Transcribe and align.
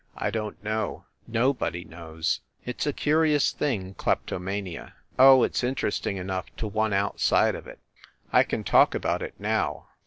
I 0.17 0.31
don 0.31 0.53
t 0.53 0.57
know. 0.63 1.05
Nobody 1.27 1.83
knows. 1.83 2.39
It 2.65 2.81
s 2.81 2.87
a 2.87 2.91
curious 2.91 3.51
thing, 3.51 3.93
kleptomania. 3.93 4.95
Oh, 5.19 5.43
it 5.43 5.53
s 5.53 5.63
inter 5.63 5.89
esting 5.89 6.17
enough 6.17 6.45
to 6.55 6.65
one 6.65 6.91
outside 6.91 7.53
of 7.53 7.67
it! 7.67 7.77
I 8.33 8.41
can 8.41 8.63
talk 8.63 8.95
about 8.95 9.21
it, 9.21 9.35
now. 9.37 9.89